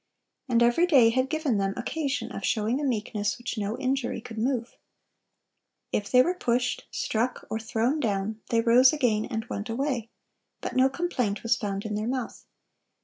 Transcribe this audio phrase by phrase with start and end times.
[0.49, 4.39] And every day had given them occasion of showing a meekness which no injury could
[4.39, 4.75] move.
[5.91, 10.09] If they were pushed, struck, or thrown down, they rose again and went away;
[10.59, 12.47] but no complaint was found in their mouth.